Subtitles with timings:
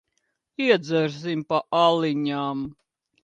[0.67, 2.67] Iedzersim pa aliņam.